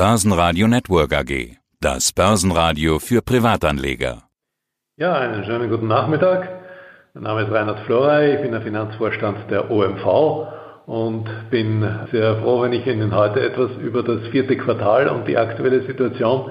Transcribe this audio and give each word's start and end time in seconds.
Börsenradio 0.00 0.66
Network 0.66 1.12
AG. 1.12 1.58
Das 1.78 2.10
Börsenradio 2.14 2.98
für 2.98 3.20
Privatanleger. 3.20 4.22
Ja, 4.96 5.12
einen 5.12 5.44
schönen 5.44 5.68
guten 5.68 5.88
Nachmittag. 5.88 6.48
Mein 7.12 7.24
Name 7.24 7.42
ist 7.42 7.52
Reinhard 7.52 7.80
Florey, 7.80 8.36
ich 8.36 8.40
bin 8.40 8.52
der 8.52 8.62
Finanzvorstand 8.62 9.50
der 9.50 9.70
OMV 9.70 10.06
und 10.86 11.28
bin 11.50 11.86
sehr 12.10 12.36
froh, 12.36 12.62
wenn 12.62 12.72
ich 12.72 12.86
Ihnen 12.86 13.14
heute 13.14 13.42
etwas 13.42 13.72
über 13.72 14.02
das 14.02 14.26
vierte 14.28 14.56
Quartal 14.56 15.06
und 15.08 15.28
die 15.28 15.36
aktuelle 15.36 15.82
Situation 15.82 16.50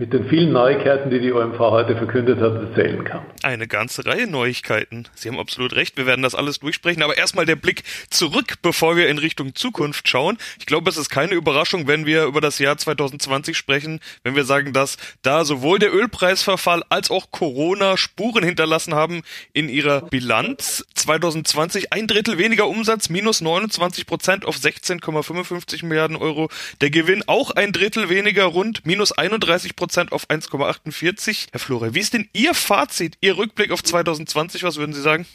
mit 0.00 0.14
den 0.14 0.26
vielen 0.30 0.50
Neuigkeiten, 0.50 1.10
die 1.10 1.20
die 1.20 1.30
OMV 1.30 1.58
heute 1.58 1.94
verkündet 1.94 2.40
hat, 2.40 2.54
erzählen 2.54 3.04
kann. 3.04 3.20
Eine 3.42 3.68
ganze 3.68 4.06
Reihe 4.06 4.26
Neuigkeiten. 4.26 5.06
Sie 5.14 5.28
haben 5.28 5.38
absolut 5.38 5.74
recht, 5.74 5.98
wir 5.98 6.06
werden 6.06 6.22
das 6.22 6.34
alles 6.34 6.60
durchsprechen, 6.60 7.02
aber 7.02 7.18
erstmal 7.18 7.44
der 7.44 7.56
Blick 7.56 7.82
zurück, 8.08 8.54
bevor 8.62 8.96
wir 8.96 9.10
in 9.10 9.18
Richtung 9.18 9.54
Zukunft 9.54 10.08
schauen. 10.08 10.38
Ich 10.58 10.64
glaube, 10.64 10.88
es 10.88 10.96
ist 10.96 11.10
keine 11.10 11.34
Überraschung, 11.34 11.86
wenn 11.86 12.06
wir 12.06 12.24
über 12.24 12.40
das 12.40 12.58
Jahr 12.58 12.78
2020 12.78 13.58
sprechen, 13.58 14.00
wenn 14.22 14.34
wir 14.34 14.44
sagen, 14.44 14.72
dass 14.72 14.96
da 15.20 15.44
sowohl 15.44 15.78
der 15.78 15.94
Ölpreisverfall 15.94 16.82
als 16.88 17.10
auch 17.10 17.30
Corona 17.30 17.98
Spuren 17.98 18.42
hinterlassen 18.42 18.94
haben 18.94 19.20
in 19.52 19.68
ihrer 19.68 20.00
Bilanz. 20.00 20.86
2020 20.94 21.92
ein 21.92 22.06
Drittel 22.06 22.38
weniger 22.38 22.68
Umsatz, 22.68 23.10
minus 23.10 23.42
29 23.42 24.06
Prozent 24.06 24.46
auf 24.46 24.56
16,55 24.56 25.84
Milliarden 25.84 26.16
Euro. 26.16 26.48
Der 26.80 26.88
Gewinn 26.88 27.22
auch 27.26 27.50
ein 27.50 27.72
Drittel 27.72 28.08
weniger, 28.08 28.44
rund 28.44 28.86
minus 28.86 29.12
31 29.12 29.76
Prozent 29.76 29.89
Prozent 29.90 30.12
auf 30.12 30.26
1,48. 30.30 31.48
Herr 31.50 31.58
Flore, 31.58 31.96
wie 31.96 31.98
ist 31.98 32.14
denn 32.14 32.28
Ihr 32.32 32.54
Fazit, 32.54 33.16
Ihr 33.20 33.36
Rückblick 33.36 33.72
auf 33.72 33.82
2020? 33.82 34.62
Was 34.62 34.78
würden 34.78 34.92
Sie 34.92 35.00
sagen? 35.00 35.26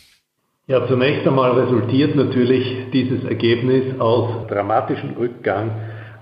Ja, 0.67 0.87
zunächst 0.87 1.27
einmal 1.27 1.59
resultiert 1.59 2.15
natürlich 2.15 2.89
dieses 2.93 3.25
Ergebnis 3.25 3.99
aus 3.99 4.47
dramatischem 4.47 5.09
Rückgang 5.19 5.71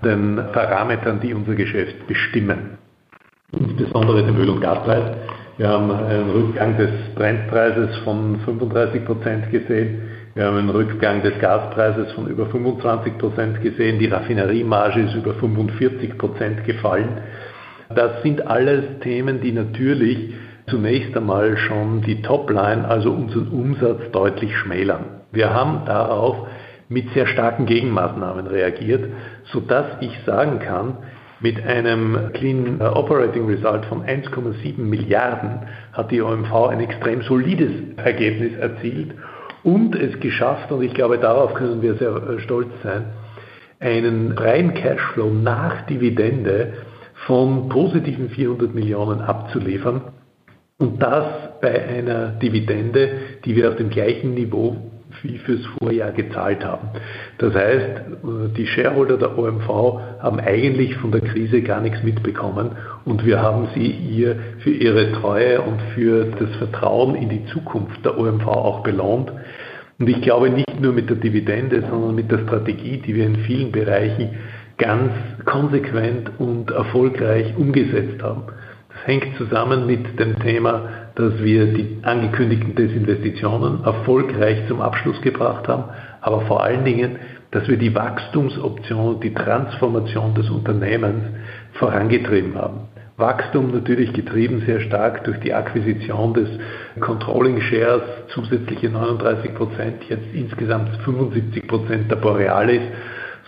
den 0.04 0.34
Parametern, 0.52 1.20
die 1.20 1.32
unser 1.32 1.54
Geschäft 1.54 2.08
bestimmen. 2.08 2.76
Insbesondere 3.52 4.26
dem 4.26 4.36
Öl- 4.36 4.50
und 4.50 4.60
Gaspreis. 4.60 5.16
Wir 5.56 5.68
haben 5.68 5.92
einen 5.92 6.30
Rückgang 6.30 6.76
des 6.76 6.90
Brennpreises 7.14 7.98
von 7.98 8.40
35 8.40 9.04
Prozent 9.04 9.52
gesehen. 9.52 10.10
Wir 10.34 10.46
haben 10.46 10.56
einen 10.56 10.70
Rückgang 10.70 11.22
des 11.22 11.38
Gaspreises 11.38 12.10
von 12.14 12.26
über 12.26 12.46
25 12.46 13.16
Prozent 13.16 13.62
gesehen. 13.62 14.00
Die 14.00 14.06
Raffineriemarge 14.06 15.02
ist 15.02 15.14
über 15.14 15.34
45 15.34 16.18
Prozent 16.18 16.64
gefallen. 16.64 17.20
Das 17.92 18.22
sind 18.22 18.46
alles 18.46 18.84
Themen, 19.00 19.40
die 19.40 19.52
natürlich 19.52 20.34
zunächst 20.68 21.16
einmal 21.16 21.56
schon 21.56 22.02
die 22.02 22.22
Topline, 22.22 22.88
also 22.88 23.10
unseren 23.10 23.48
Umsatz 23.48 24.10
deutlich 24.12 24.56
schmälern. 24.56 25.04
Wir 25.32 25.52
haben 25.52 25.84
darauf 25.84 26.46
mit 26.88 27.10
sehr 27.12 27.26
starken 27.26 27.66
Gegenmaßnahmen 27.66 28.46
reagiert, 28.46 29.10
sodass 29.52 29.86
ich 30.00 30.18
sagen 30.24 30.58
kann, 30.60 30.98
mit 31.40 31.62
einem 31.66 32.32
Clean 32.32 32.80
Operating 32.80 33.46
Result 33.46 33.84
von 33.86 34.02
1,7 34.02 34.78
Milliarden 34.78 35.60
hat 35.92 36.10
die 36.10 36.22
OMV 36.22 36.68
ein 36.70 36.80
extrem 36.80 37.22
solides 37.22 37.72
Ergebnis 37.96 38.56
erzielt 38.58 39.14
und 39.62 39.94
es 39.96 40.18
geschafft, 40.20 40.70
und 40.72 40.82
ich 40.82 40.94
glaube, 40.94 41.18
darauf 41.18 41.54
können 41.54 41.82
wir 41.82 41.94
sehr 41.94 42.38
stolz 42.38 42.68
sein, 42.82 43.06
einen 43.80 44.32
reinen 44.32 44.74
Cashflow 44.74 45.30
nach 45.30 45.82
Dividende 45.86 46.74
von 47.26 47.68
positiven 47.68 48.30
400 48.30 48.74
Millionen 48.74 49.20
abzuliefern 49.20 50.02
und 50.78 51.02
das 51.02 51.60
bei 51.60 51.82
einer 51.86 52.28
Dividende, 52.30 53.08
die 53.44 53.56
wir 53.56 53.70
auf 53.70 53.76
dem 53.76 53.90
gleichen 53.90 54.34
Niveau 54.34 54.76
wie 55.22 55.38
fürs 55.38 55.64
Vorjahr 55.78 56.10
gezahlt 56.10 56.64
haben. 56.64 56.88
Das 57.38 57.54
heißt, 57.54 58.02
die 58.56 58.66
Shareholder 58.66 59.16
der 59.16 59.38
OMV 59.38 59.68
haben 60.20 60.40
eigentlich 60.40 60.96
von 60.96 61.12
der 61.12 61.20
Krise 61.20 61.62
gar 61.62 61.80
nichts 61.80 62.02
mitbekommen 62.02 62.72
und 63.04 63.24
wir 63.24 63.40
haben 63.40 63.68
sie 63.74 63.90
ihr 63.90 64.36
für 64.58 64.70
ihre 64.70 65.12
Treue 65.12 65.62
und 65.62 65.80
für 65.94 66.26
das 66.38 66.50
Vertrauen 66.56 67.14
in 67.14 67.28
die 67.28 67.46
Zukunft 67.46 68.04
der 68.04 68.18
OMV 68.18 68.46
auch 68.46 68.82
belohnt. 68.82 69.32
Und 69.98 70.08
ich 70.08 70.20
glaube 70.20 70.50
nicht 70.50 70.80
nur 70.80 70.92
mit 70.92 71.08
der 71.08 71.16
Dividende, 71.16 71.84
sondern 71.88 72.16
mit 72.16 72.30
der 72.30 72.38
Strategie, 72.38 72.98
die 72.98 73.14
wir 73.14 73.26
in 73.26 73.36
vielen 73.36 73.70
Bereichen 73.70 74.30
ganz 74.78 75.12
konsequent 75.44 76.30
und 76.38 76.70
erfolgreich 76.70 77.56
umgesetzt 77.56 78.22
haben. 78.22 78.44
Das 78.88 79.06
hängt 79.06 79.36
zusammen 79.36 79.86
mit 79.86 80.18
dem 80.18 80.38
Thema, 80.40 80.88
dass 81.14 81.42
wir 81.42 81.66
die 81.66 81.98
angekündigten 82.02 82.74
Desinvestitionen 82.74 83.84
erfolgreich 83.84 84.66
zum 84.68 84.80
Abschluss 84.80 85.20
gebracht 85.20 85.68
haben, 85.68 85.84
aber 86.20 86.42
vor 86.42 86.62
allen 86.62 86.84
Dingen, 86.84 87.18
dass 87.50 87.68
wir 87.68 87.76
die 87.76 87.94
Wachstumsoption, 87.94 89.20
die 89.20 89.32
Transformation 89.32 90.34
des 90.34 90.50
Unternehmens 90.50 91.22
vorangetrieben 91.74 92.56
haben. 92.56 92.88
Wachstum 93.16 93.70
natürlich 93.70 94.12
getrieben 94.12 94.64
sehr 94.66 94.80
stark 94.80 95.22
durch 95.22 95.38
die 95.38 95.54
Akquisition 95.54 96.34
des 96.34 96.48
Controlling 96.98 97.60
Shares, 97.60 98.02
zusätzliche 98.34 98.88
39 98.88 99.54
Prozent, 99.54 100.02
jetzt 100.08 100.26
insgesamt 100.32 100.88
75 101.04 101.68
Prozent 101.68 102.10
der 102.10 102.16
Borealis 102.16 102.82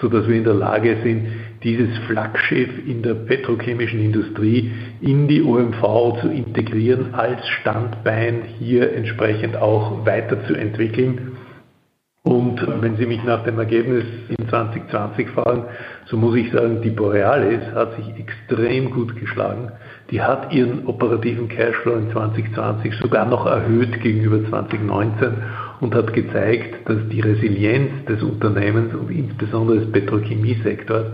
sodass 0.00 0.28
wir 0.28 0.36
in 0.36 0.44
der 0.44 0.54
Lage 0.54 0.96
sind, 1.02 1.26
dieses 1.62 1.96
Flaggschiff 2.06 2.70
in 2.86 3.02
der 3.02 3.14
petrochemischen 3.14 4.00
Industrie 4.00 4.72
in 5.00 5.26
die 5.26 5.42
OMV 5.42 6.20
zu 6.20 6.28
integrieren, 6.28 7.14
als 7.14 7.46
Standbein 7.60 8.42
hier 8.58 8.92
entsprechend 8.92 9.56
auch 9.56 10.04
weiterzuentwickeln. 10.06 11.36
Und 12.22 12.60
wenn 12.82 12.96
Sie 12.96 13.06
mich 13.06 13.22
nach 13.22 13.44
dem 13.44 13.56
Ergebnis 13.56 14.04
in 14.36 14.48
2020 14.48 15.28
fragen, 15.28 15.64
so 16.06 16.16
muss 16.16 16.34
ich 16.34 16.50
sagen, 16.50 16.82
die 16.82 16.90
Borealis 16.90 17.62
hat 17.72 17.94
sich 17.94 18.06
extrem 18.18 18.90
gut 18.90 19.14
geschlagen. 19.14 19.70
Die 20.10 20.20
hat 20.20 20.52
ihren 20.52 20.86
operativen 20.86 21.48
Cashflow 21.48 21.94
in 21.94 22.10
2020 22.10 22.94
sogar 22.96 23.26
noch 23.26 23.46
erhöht 23.46 24.00
gegenüber 24.02 24.44
2019 24.48 25.34
und 25.81 25.94
hat 25.94 26.12
gezeigt, 26.12 26.88
dass 26.88 26.98
die 27.10 27.20
Resilienz 27.20 28.04
des 28.09 28.22
Unternehmens 28.22 28.94
und 28.94 29.10
insbesondere 29.10 29.81
des 29.81 29.92
Petrochemiesektors 29.92 31.06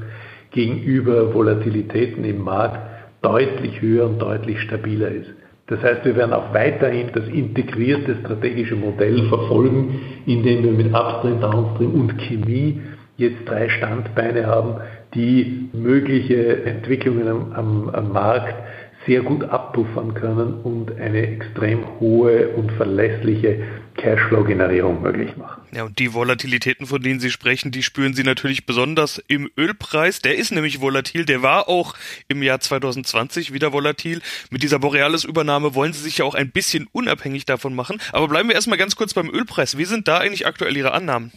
gegenüber 0.50 1.34
Volatilitäten 1.34 2.24
im 2.24 2.42
Markt 2.42 2.78
deutlich 3.22 3.80
höher 3.80 4.06
und 4.06 4.20
deutlich 4.20 4.60
stabiler 4.60 5.08
ist. 5.08 5.30
Das 5.68 5.82
heißt, 5.82 6.04
wir 6.04 6.16
werden 6.16 6.32
auch 6.32 6.52
weiterhin 6.52 7.08
das 7.14 7.26
integrierte 7.28 8.16
strategische 8.20 8.76
Modell 8.76 9.28
verfolgen, 9.28 10.00
indem 10.26 10.64
wir 10.64 10.72
mit 10.72 10.92
Upstream, 10.92 11.40
Downstream 11.40 11.94
und 11.94 12.18
Chemie 12.18 12.80
jetzt 13.16 13.48
drei 13.48 13.68
Standbeine 13.68 14.46
haben, 14.46 14.80
die 15.14 15.68
mögliche 15.72 16.64
Entwicklungen 16.64 17.28
am, 17.28 17.52
am, 17.52 17.88
am 17.90 18.12
Markt 18.12 18.54
sehr 19.06 19.22
gut 19.22 19.44
abpuffern 19.44 20.14
können 20.14 20.60
und 20.62 20.96
eine 21.00 21.26
extrem 21.26 22.00
hohe 22.00 22.48
und 22.50 22.70
verlässliche 22.72 23.62
Cashflow-Generierung 23.96 25.02
möglich 25.02 25.36
machen. 25.36 25.62
Ja, 25.72 25.84
und 25.84 25.98
die 25.98 26.14
Volatilitäten, 26.14 26.86
von 26.86 27.02
denen 27.02 27.20
Sie 27.20 27.30
sprechen, 27.30 27.72
die 27.72 27.82
spüren 27.82 28.14
Sie 28.14 28.22
natürlich 28.22 28.64
besonders 28.64 29.22
im 29.28 29.50
Ölpreis. 29.58 30.20
Der 30.20 30.36
ist 30.36 30.52
nämlich 30.52 30.80
volatil. 30.80 31.24
Der 31.24 31.42
war 31.42 31.68
auch 31.68 31.94
im 32.28 32.42
Jahr 32.42 32.60
2020 32.60 33.52
wieder 33.52 33.72
volatil. 33.72 34.20
Mit 34.50 34.62
dieser 34.62 34.78
Borealis-Übernahme 34.78 35.74
wollen 35.74 35.92
Sie 35.92 36.02
sich 36.02 36.18
ja 36.18 36.24
auch 36.24 36.34
ein 36.34 36.50
bisschen 36.50 36.88
unabhängig 36.92 37.44
davon 37.44 37.74
machen. 37.74 37.98
Aber 38.12 38.28
bleiben 38.28 38.48
wir 38.48 38.54
erstmal 38.54 38.78
ganz 38.78 38.96
kurz 38.96 39.14
beim 39.14 39.28
Ölpreis. 39.28 39.76
Wie 39.76 39.84
sind 39.84 40.08
da 40.08 40.18
eigentlich 40.18 40.46
aktuell 40.46 40.76
Ihre 40.76 40.92
Annahmen? 40.92 41.32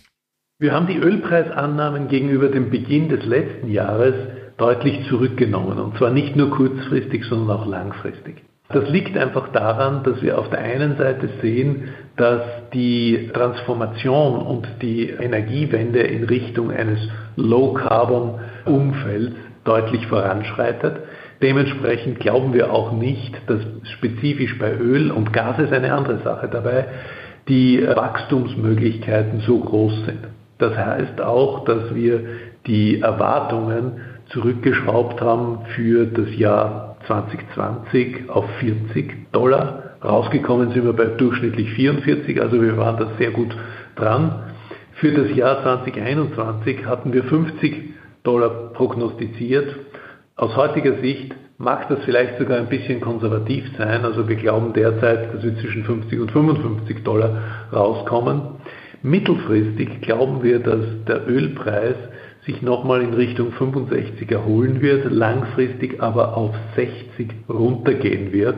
Wir 0.58 0.72
haben 0.72 0.88
die 0.88 0.98
Ölpreisannahmen 0.98 2.08
gegenüber 2.08 2.48
dem 2.48 2.70
Beginn 2.70 3.10
des 3.10 3.26
letzten 3.26 3.70
Jahres 3.70 4.16
deutlich 4.58 5.08
zurückgenommen. 5.10 5.80
Und 5.80 5.98
zwar 5.98 6.12
nicht 6.12 6.36
nur 6.36 6.50
kurzfristig, 6.50 7.26
sondern 7.26 7.58
auch 7.58 7.66
langfristig. 7.66 8.44
Das 8.70 8.90
liegt 8.90 9.18
einfach 9.18 9.50
daran, 9.50 10.04
dass 10.04 10.22
wir 10.24 10.40
auf 10.40 10.50
der 10.50 10.60
einen 10.60 10.98
Seite 10.98 11.30
sehen, 11.42 11.90
dass 12.18 12.42
die 12.74 13.30
Transformation 13.32 14.38
und 14.38 14.68
die 14.82 15.10
Energiewende 15.10 16.00
in 16.00 16.24
Richtung 16.24 16.72
eines 16.72 17.00
Low-Carbon-Umfelds 17.36 19.36
deutlich 19.66 20.08
voranschreitet. 20.08 20.98
Dementsprechend 21.42 22.20
glauben 22.20 22.54
wir 22.54 22.74
auch 22.74 22.92
nicht, 22.92 23.36
dass 23.48 23.60
spezifisch 23.98 24.58
bei 24.58 24.74
Öl 24.74 25.12
und 25.12 25.32
Gas 25.32 25.60
ist 25.60 25.74
eine 25.74 25.94
andere 25.94 26.20
Sache 26.24 26.48
dabei, 26.48 26.88
die 27.48 27.86
Wachstumsmöglichkeiten 27.86 29.42
so 29.42 29.60
groß 29.60 30.06
sind. 30.06 30.28
Das 30.58 30.76
heißt 30.76 31.22
auch, 31.22 31.66
dass 31.66 31.94
wir 31.94 32.22
die 32.66 33.02
Erwartungen 33.02 34.02
zurückgeschraubt 34.30 35.22
haben 35.22 35.60
für 35.76 36.06
das 36.06 36.36
Jahr 36.36 36.98
2020 37.08 38.30
auf 38.30 38.46
40 38.60 39.32
Dollar. 39.32 39.84
Rausgekommen 40.04 40.72
sind 40.72 40.86
wir 40.86 40.94
bei 40.94 41.06
durchschnittlich 41.06 41.72
44, 41.74 42.42
also 42.42 42.62
wir 42.62 42.78
waren 42.78 42.98
da 42.98 43.12
sehr 43.18 43.32
gut 43.32 43.56
dran. 43.96 44.44
Für 44.94 45.12
das 45.12 45.36
Jahr 45.36 45.62
2021 45.62 46.86
hatten 46.86 47.14
wir 47.14 47.24
50 47.24 47.94
Dollar 48.24 48.72
prognostiziert. 48.74 49.76
Aus 50.36 50.56
heutiger 50.56 51.00
Sicht 51.02 51.36
mag 51.58 51.88
das 51.90 52.00
vielleicht 52.06 52.38
sogar 52.38 52.58
ein 52.58 52.68
bisschen 52.68 53.02
konservativ 53.02 53.66
sein. 53.78 54.04
Also 54.04 54.28
wir 54.28 54.36
glauben 54.36 54.74
derzeit, 54.74 55.34
dass 55.34 55.44
wir 55.44 55.56
zwischen 55.58 55.84
50 55.84 56.20
und 56.20 56.32
55 56.32 57.04
Dollar 57.04 57.42
rauskommen. 57.72 58.42
Mittelfristig 59.02 60.02
glauben 60.02 60.44
wir, 60.44 60.60
dass 60.60 60.84
der 61.08 61.28
Ölpreis 61.28 61.96
sich 62.46 62.62
nochmal 62.62 63.02
in 63.02 63.14
Richtung 63.14 63.52
65 63.52 64.32
erholen 64.32 64.82
wird, 64.82 65.12
langfristig 65.12 66.02
aber 66.02 66.38
auf 66.38 66.54
60 66.76 67.30
runtergehen 67.50 68.32
wird 68.32 68.58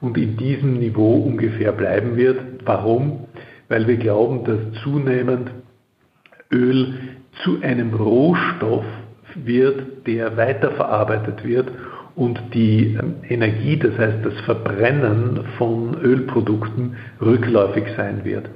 und 0.00 0.16
in 0.16 0.36
diesem 0.36 0.78
Niveau 0.78 1.16
ungefähr 1.16 1.72
bleiben 1.72 2.16
wird. 2.16 2.38
Warum? 2.64 3.26
Weil 3.68 3.88
wir 3.88 3.96
glauben, 3.96 4.44
dass 4.44 4.82
zunehmend 4.82 5.50
Öl 6.52 6.94
zu 7.42 7.60
einem 7.62 7.92
Rohstoff 7.94 8.84
wird, 9.34 10.06
der 10.06 10.36
weiterverarbeitet 10.36 11.44
wird 11.44 11.68
und 12.14 12.40
die 12.54 12.96
ähm, 12.98 13.16
Energie, 13.28 13.76
das 13.76 13.96
heißt 13.98 14.24
das 14.24 14.38
Verbrennen 14.40 15.40
von 15.58 15.94
Ölprodukten, 16.00 16.96
rückläufig 17.20 17.84
sein 17.96 18.24
wird. 18.24 18.48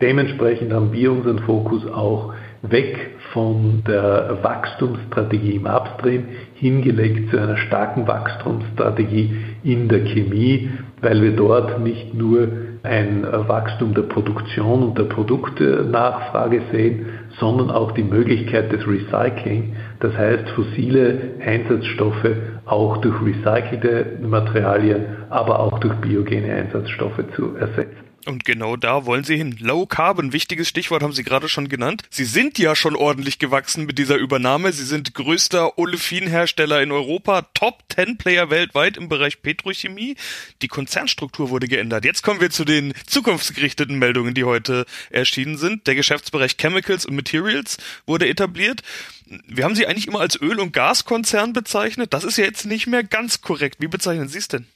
Dementsprechend 0.00 0.72
haben 0.72 0.92
wir 0.92 1.12
unseren 1.12 1.38
Fokus 1.40 1.86
auch 1.86 2.34
weg 2.70 3.10
von 3.32 3.82
der 3.86 4.38
Wachstumsstrategie 4.42 5.56
im 5.56 5.66
Upstream 5.66 6.24
hingelegt 6.54 7.30
zu 7.30 7.38
einer 7.38 7.56
starken 7.56 8.06
Wachstumsstrategie 8.06 9.36
in 9.64 9.88
der 9.88 10.04
Chemie, 10.06 10.70
weil 11.00 11.20
wir 11.20 11.32
dort 11.32 11.80
nicht 11.80 12.14
nur 12.14 12.48
ein 12.82 13.26
Wachstum 13.48 13.94
der 13.94 14.02
Produktion 14.02 14.82
und 14.82 14.98
der 14.98 15.04
Produktnachfrage 15.04 16.62
sehen, 16.70 17.06
sondern 17.40 17.70
auch 17.70 17.92
die 17.92 18.02
Möglichkeit 18.02 18.70
des 18.72 18.86
Recycling, 18.86 19.74
das 20.00 20.16
heißt 20.16 20.50
fossile 20.50 21.18
Einsatzstoffe 21.44 22.28
auch 22.66 22.98
durch 22.98 23.14
recycelte 23.22 24.18
Materialien, 24.22 25.04
aber 25.30 25.60
auch 25.60 25.78
durch 25.78 25.94
biogene 25.96 26.52
Einsatzstoffe 26.52 27.24
zu 27.34 27.56
ersetzen. 27.56 27.93
Und 28.26 28.44
genau 28.44 28.76
da 28.76 29.04
wollen 29.06 29.24
Sie 29.24 29.36
hin. 29.36 29.56
Low 29.60 29.86
Carbon, 29.86 30.32
wichtiges 30.32 30.68
Stichwort 30.68 31.02
haben 31.02 31.12
Sie 31.12 31.24
gerade 31.24 31.48
schon 31.48 31.68
genannt. 31.68 32.02
Sie 32.10 32.24
sind 32.24 32.58
ja 32.58 32.74
schon 32.74 32.96
ordentlich 32.96 33.38
gewachsen 33.38 33.84
mit 33.84 33.98
dieser 33.98 34.16
Übernahme. 34.16 34.72
Sie 34.72 34.84
sind 34.84 35.14
größter 35.14 35.78
Olefinhersteller 35.78 36.82
in 36.82 36.90
Europa, 36.90 37.42
Top 37.54 37.84
10 37.94 38.16
Player 38.16 38.50
weltweit 38.50 38.96
im 38.96 39.08
Bereich 39.08 39.42
Petrochemie. 39.42 40.16
Die 40.62 40.68
Konzernstruktur 40.68 41.50
wurde 41.50 41.68
geändert. 41.68 42.04
Jetzt 42.04 42.22
kommen 42.22 42.40
wir 42.40 42.50
zu 42.50 42.64
den 42.64 42.94
zukunftsgerichteten 43.06 43.98
Meldungen, 43.98 44.34
die 44.34 44.44
heute 44.44 44.86
erschienen 45.10 45.58
sind. 45.58 45.86
Der 45.86 45.94
Geschäftsbereich 45.94 46.56
Chemicals 46.56 47.04
und 47.06 47.16
Materials 47.16 47.76
wurde 48.06 48.28
etabliert. 48.28 48.82
Wir 49.46 49.64
haben 49.64 49.74
Sie 49.74 49.86
eigentlich 49.86 50.06
immer 50.06 50.20
als 50.20 50.40
Öl- 50.40 50.60
und 50.60 50.72
Gaskonzern 50.72 51.52
bezeichnet. 51.52 52.12
Das 52.12 52.24
ist 52.24 52.38
ja 52.38 52.44
jetzt 52.44 52.64
nicht 52.66 52.86
mehr 52.86 53.04
ganz 53.04 53.40
korrekt. 53.40 53.76
Wie 53.80 53.88
bezeichnen 53.88 54.28
Sie 54.28 54.38
es 54.38 54.48
denn? 54.48 54.66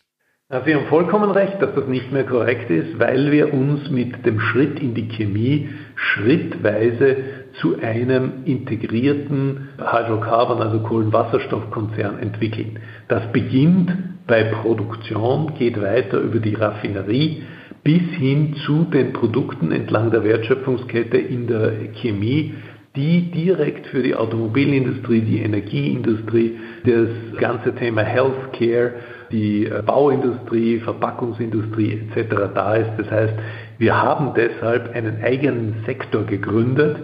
Sie 0.51 0.75
haben 0.75 0.87
vollkommen 0.87 1.31
recht, 1.31 1.61
dass 1.61 1.75
das 1.75 1.87
nicht 1.89 2.11
mehr 2.11 2.25
korrekt 2.25 2.71
ist, 2.71 2.99
weil 2.99 3.31
wir 3.31 3.53
uns 3.53 3.91
mit 3.91 4.25
dem 4.25 4.41
Schritt 4.41 4.81
in 4.81 4.95
die 4.95 5.07
Chemie 5.09 5.69
schrittweise 5.95 7.17
zu 7.61 7.79
einem 7.83 8.47
integrierten 8.47 9.69
Hydrocarbon, 9.77 10.63
also 10.63 10.81
Kohlenwasserstoffkonzern 10.81 12.19
entwickeln. 12.21 12.79
Das 13.09 13.31
beginnt 13.31 13.93
bei 14.27 14.45
Produktion, 14.45 15.53
geht 15.59 15.79
weiter 15.83 16.19
über 16.19 16.39
die 16.39 16.55
Raffinerie 16.55 17.43
bis 17.85 18.05
hin 18.17 18.55
zu 18.65 18.85
den 18.85 19.13
Produkten 19.13 19.71
entlang 19.71 20.11
der 20.11 20.25
Wertschöpfungskette 20.25 21.19
in 21.19 21.47
der 21.47 21.93
Chemie, 22.01 22.55
die 22.97 23.31
direkt 23.31 23.87
für 23.89 24.03
die 24.03 24.15
Automobilindustrie, 24.15 25.21
die 25.21 25.43
Energieindustrie, 25.43 26.57
das 26.85 27.39
ganze 27.39 27.75
Thema 27.75 28.01
Healthcare, 28.01 28.95
die 29.31 29.67
äh, 29.67 29.83
Bauindustrie, 29.83 30.79
Verpackungsindustrie 30.81 32.09
etc. 32.15 32.53
da 32.55 32.75
ist. 32.75 32.91
Das 32.99 33.11
heißt, 33.11 33.35
wir 33.79 34.01
haben 34.01 34.33
deshalb 34.35 34.95
einen 34.95 35.23
eigenen 35.23 35.85
Sektor 35.87 36.25
gegründet, 36.25 36.97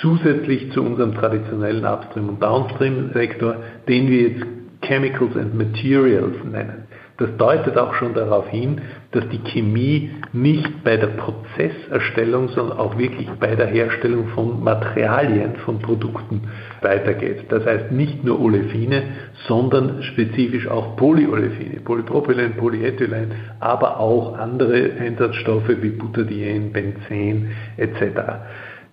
zusätzlich 0.00 0.72
zu 0.72 0.82
unserem 0.82 1.14
traditionellen 1.14 1.84
Upstream- 1.84 2.28
und 2.28 2.42
Downstream-Sektor, 2.42 3.56
den 3.88 4.08
wir 4.08 4.28
jetzt 4.28 4.46
Chemicals 4.82 5.36
and 5.36 5.54
Materials 5.54 6.36
nennen. 6.44 6.83
Das 7.16 7.28
deutet 7.38 7.78
auch 7.78 7.94
schon 7.94 8.12
darauf 8.14 8.48
hin, 8.48 8.80
dass 9.12 9.28
die 9.28 9.38
Chemie 9.38 10.10
nicht 10.32 10.82
bei 10.82 10.96
der 10.96 11.06
Prozesserstellung, 11.08 12.48
sondern 12.48 12.76
auch 12.76 12.98
wirklich 12.98 13.28
bei 13.38 13.54
der 13.54 13.68
Herstellung 13.68 14.26
von 14.34 14.64
Materialien, 14.64 15.54
von 15.64 15.78
Produkten 15.78 16.48
weitergeht. 16.80 17.44
Das 17.50 17.64
heißt 17.64 17.92
nicht 17.92 18.24
nur 18.24 18.40
Olefine, 18.40 19.02
sondern 19.46 20.02
spezifisch 20.02 20.66
auch 20.66 20.96
Polyolefine, 20.96 21.80
Polypropylen, 21.80 22.56
Polyethylen, 22.56 23.30
aber 23.60 24.00
auch 24.00 24.36
andere 24.36 24.90
Einsatzstoffe 24.98 25.68
wie 25.68 25.90
Butadien, 25.90 26.72
Benzen 26.72 27.50
etc. 27.76 28.22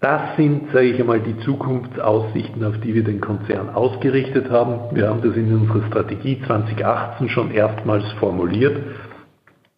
Das 0.02 0.36
sind, 0.36 0.72
sage 0.74 0.88
ich 0.88 1.00
einmal, 1.00 1.20
die 1.20 1.38
Zukunftsaussichten, 1.46 2.64
auf 2.64 2.80
die 2.80 2.96
wir 2.96 3.04
den 3.04 3.22
Konzern 3.22 3.70
ausgerichtet 3.70 4.50
haben. 4.50 4.96
Wir 4.96 5.08
haben 5.08 5.22
das 5.22 5.36
in 5.36 5.54
unserer 5.54 5.86
Strategie 5.90 6.42
2018 6.48 7.30
schon 7.30 7.52
erstmals 7.52 8.12
formuliert, 8.14 8.78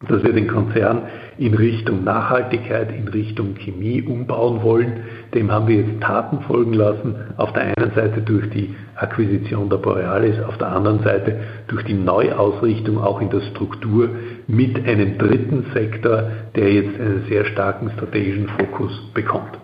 dass 0.07 0.23
wir 0.23 0.31
den 0.31 0.47
Konzern 0.47 1.01
in 1.37 1.53
Richtung 1.53 2.05
Nachhaltigkeit, 2.05 2.89
in 2.95 3.09
Richtung 3.09 3.55
Chemie 3.55 4.01
umbauen 4.01 4.63
wollen. 4.63 5.03
Dem 5.33 5.51
haben 5.51 5.67
wir 5.67 5.81
jetzt 5.81 6.01
Taten 6.01 6.39
folgen 6.43 6.73
lassen. 6.73 7.15
Auf 7.35 7.51
der 7.51 7.73
einen 7.75 7.91
Seite 7.93 8.21
durch 8.21 8.49
die 8.51 8.73
Akquisition 8.95 9.69
der 9.69 9.77
Borealis, 9.77 10.41
auf 10.47 10.57
der 10.57 10.69
anderen 10.69 11.03
Seite 11.03 11.41
durch 11.67 11.83
die 11.83 11.95
Neuausrichtung 11.95 12.97
auch 12.97 13.19
in 13.19 13.29
der 13.29 13.41
Struktur 13.41 14.07
mit 14.47 14.87
einem 14.87 15.17
dritten 15.17 15.65
Sektor, 15.73 16.31
der 16.55 16.71
jetzt 16.71 16.97
einen 16.97 17.25
sehr 17.27 17.43
starken 17.43 17.89
strategischen 17.89 18.47
Fokus 18.47 19.11
bekommt. 19.13 19.57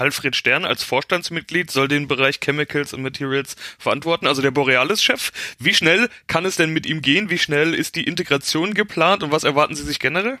Alfred 0.00 0.34
Stern 0.34 0.64
als 0.64 0.82
Vorstandsmitglied 0.82 1.70
soll 1.70 1.86
den 1.86 2.08
Bereich 2.08 2.40
Chemicals 2.40 2.94
und 2.94 3.02
Materials 3.02 3.54
verantworten, 3.78 4.26
also 4.26 4.40
der 4.40 4.50
Borealis-Chef. 4.50 5.30
Wie 5.58 5.74
schnell 5.74 6.08
kann 6.26 6.46
es 6.46 6.56
denn 6.56 6.72
mit 6.72 6.86
ihm 6.86 7.02
gehen? 7.02 7.28
Wie 7.28 7.36
schnell 7.36 7.74
ist 7.74 7.96
die 7.96 8.04
Integration 8.04 8.72
geplant 8.72 9.22
und 9.22 9.30
was 9.30 9.44
erwarten 9.44 9.74
Sie 9.74 9.84
sich 9.84 10.00
generell? 10.00 10.38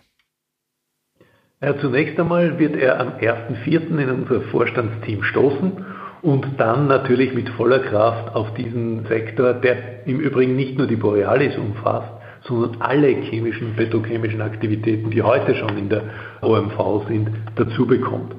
Ja, 1.60 1.78
zunächst 1.78 2.18
einmal 2.18 2.58
wird 2.58 2.74
er 2.74 2.98
am 2.98 3.08
1.4. 3.18 3.98
in 3.98 4.08
unser 4.08 4.40
Vorstandsteam 4.50 5.22
stoßen 5.24 5.84
und 6.22 6.46
dann 6.58 6.86
natürlich 6.86 7.34
mit 7.34 7.50
voller 7.50 7.80
Kraft 7.80 8.34
auf 8.34 8.54
diesen 8.54 9.06
Sektor, 9.08 9.52
der 9.52 10.06
im 10.06 10.20
Übrigen 10.20 10.56
nicht 10.56 10.78
nur 10.78 10.86
die 10.86 10.96
Borealis 10.96 11.58
umfasst, 11.58 12.10
sondern 12.44 12.80
alle 12.80 13.08
chemischen, 13.08 13.76
petrochemischen 13.76 14.40
Aktivitäten, 14.40 15.10
die 15.10 15.20
heute 15.22 15.54
schon 15.54 15.76
in 15.76 15.90
der 15.90 16.04
OMV 16.40 17.06
sind, 17.08 17.28
dazu 17.56 17.86
bekommt. 17.86 18.34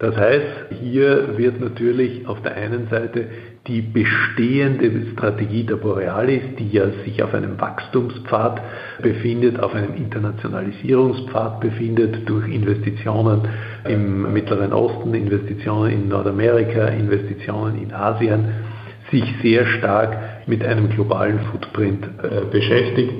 Das 0.00 0.16
heißt, 0.16 0.80
hier 0.80 1.36
wird 1.36 1.60
natürlich 1.60 2.26
auf 2.26 2.40
der 2.40 2.56
einen 2.56 2.88
Seite 2.88 3.26
die 3.66 3.82
bestehende 3.82 4.90
Strategie 5.12 5.64
der 5.64 5.76
Borealis, 5.76 6.40
die 6.58 6.70
ja 6.70 6.86
sich 7.04 7.22
auf 7.22 7.34
einem 7.34 7.60
Wachstumspfad 7.60 8.62
befindet, 9.02 9.60
auf 9.60 9.74
einem 9.74 9.94
Internationalisierungspfad 9.94 11.60
befindet, 11.60 12.26
durch 12.26 12.48
Investitionen 12.48 13.42
im 13.86 14.32
Mittleren 14.32 14.72
Osten, 14.72 15.12
Investitionen 15.12 15.92
in 15.92 16.08
Nordamerika, 16.08 16.86
Investitionen 16.86 17.82
in 17.82 17.92
Asien, 17.92 18.46
sich 19.10 19.24
sehr 19.42 19.66
stark 19.66 20.46
mit 20.46 20.64
einem 20.64 20.88
globalen 20.88 21.40
Footprint 21.50 22.06
äh, 22.22 22.46
beschäftigt. 22.50 23.12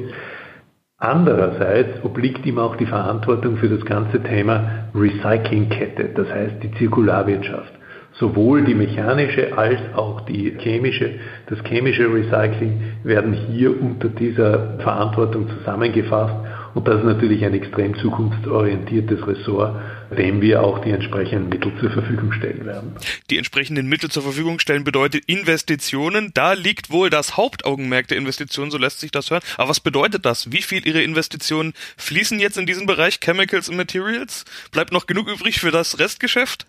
Andererseits 1.02 2.04
obliegt 2.04 2.44
ihm 2.44 2.58
auch 2.58 2.76
die 2.76 2.84
Verantwortung 2.84 3.56
für 3.56 3.70
das 3.70 3.82
ganze 3.86 4.22
Thema 4.22 4.90
Recyclingkette, 4.94 6.10
das 6.14 6.28
heißt 6.28 6.62
die 6.62 6.70
Zirkularwirtschaft. 6.72 7.72
Sowohl 8.18 8.64
die 8.64 8.74
mechanische 8.74 9.56
als 9.56 9.80
auch 9.94 10.20
die 10.22 10.54
chemische, 10.58 11.12
das 11.46 11.58
chemische 11.64 12.12
Recycling 12.12 12.82
werden 13.02 13.32
hier 13.32 13.80
unter 13.80 14.08
dieser 14.08 14.78
Verantwortung 14.80 15.48
zusammengefasst 15.48 16.34
und 16.74 16.86
das 16.86 16.96
ist 16.96 17.04
natürlich 17.04 17.46
ein 17.46 17.54
extrem 17.54 17.94
zukunftsorientiertes 17.96 19.26
Ressort, 19.26 19.76
dem 20.16 20.42
wir 20.42 20.62
auch 20.62 20.80
die 20.80 20.90
entsprechenden 20.90 21.48
Mittel 21.48 21.72
zur 21.78 21.90
Verfügung 21.90 22.32
stellen 22.32 22.66
werden. 22.66 22.94
Die 23.30 23.38
entsprechenden 23.38 23.86
Mittel 23.86 24.10
zur 24.10 24.22
Verfügung 24.22 24.58
stellen 24.58 24.84
bedeutet 24.84 25.24
Investitionen. 25.26 26.32
Da 26.34 26.54
liegt 26.54 26.90
wohl 26.90 27.10
das 27.10 27.36
Hauptaugenmerk 27.36 28.08
der 28.08 28.18
Investitionen, 28.18 28.70
so 28.70 28.78
lässt 28.78 29.00
sich 29.00 29.10
das 29.10 29.30
hören. 29.30 29.42
Aber 29.56 29.68
was 29.68 29.80
bedeutet 29.80 30.26
das? 30.26 30.52
Wie 30.52 30.62
viel 30.62 30.86
Ihre 30.86 31.02
Investitionen 31.02 31.72
fließen 31.96 32.40
jetzt 32.40 32.58
in 32.58 32.66
diesen 32.66 32.86
Bereich 32.86 33.20
Chemicals 33.20 33.68
und 33.68 33.76
Materials? 33.76 34.44
Bleibt 34.72 34.92
noch 34.92 35.06
genug 35.06 35.28
übrig 35.28 35.60
für 35.60 35.70
das 35.70 35.98
Restgeschäft? 35.98 36.66